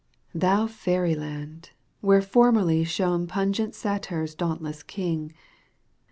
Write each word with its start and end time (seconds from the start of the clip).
Thou 0.33 0.65
fairy 0.65 1.13
land!. 1.13 1.69
"Where 1.99 2.23
formerly 2.23 2.83
Shone 2.83 3.27
pungent 3.27 3.75
Satire's 3.75 4.33
dauntless 4.33 4.81
king. 4.81 5.31